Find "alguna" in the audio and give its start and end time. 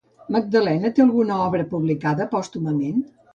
1.03-1.37